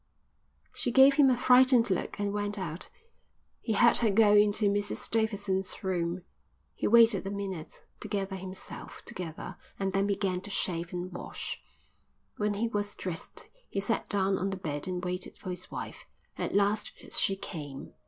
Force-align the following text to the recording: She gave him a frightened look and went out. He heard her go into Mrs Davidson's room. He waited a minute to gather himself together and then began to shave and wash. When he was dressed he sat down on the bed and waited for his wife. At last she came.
She 0.73 0.89
gave 0.91 1.17
him 1.17 1.29
a 1.29 1.37
frightened 1.37 1.91
look 1.91 2.17
and 2.17 2.33
went 2.33 2.57
out. 2.57 2.89
He 3.61 3.73
heard 3.73 3.97
her 3.97 4.09
go 4.09 4.33
into 4.33 4.65
Mrs 4.67 5.07
Davidson's 5.11 5.83
room. 5.83 6.23
He 6.73 6.87
waited 6.87 7.27
a 7.27 7.29
minute 7.29 7.83
to 7.99 8.07
gather 8.07 8.35
himself 8.35 9.03
together 9.05 9.57
and 9.77 9.93
then 9.93 10.07
began 10.07 10.41
to 10.41 10.49
shave 10.49 10.91
and 10.91 11.11
wash. 11.11 11.61
When 12.37 12.55
he 12.55 12.67
was 12.67 12.95
dressed 12.95 13.47
he 13.69 13.79
sat 13.79 14.09
down 14.09 14.39
on 14.39 14.49
the 14.49 14.57
bed 14.57 14.87
and 14.87 15.05
waited 15.05 15.37
for 15.37 15.51
his 15.51 15.69
wife. 15.69 16.05
At 16.35 16.55
last 16.55 16.93
she 17.13 17.35
came. 17.35 17.93